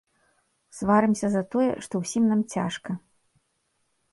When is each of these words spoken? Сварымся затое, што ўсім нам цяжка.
Сварымся 0.77 1.27
затое, 1.35 1.67
што 1.89 1.93
ўсім 2.05 2.23
нам 2.33 2.41
цяжка. 2.57 2.91